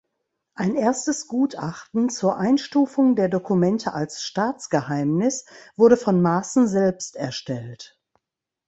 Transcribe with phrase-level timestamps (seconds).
[0.55, 7.99] Ein erstes Gutachten zur Einstufung der Dokumente als Staatsgeheimnis wurde von Maaßen selbst erstellt.